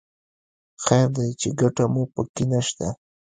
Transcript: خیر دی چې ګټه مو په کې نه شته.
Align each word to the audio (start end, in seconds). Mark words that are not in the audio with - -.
خیر 0.83 1.07
دی 1.15 1.29
چې 1.41 1.47
ګټه 1.61 1.85
مو 1.93 2.03
په 2.13 2.21
کې 2.33 2.43
نه 2.51 2.59
شته. 2.67 2.87